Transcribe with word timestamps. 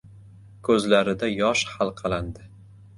Ko‘zlarida 0.69 1.31
yosh 1.35 1.65
halqalandi. 1.77 2.53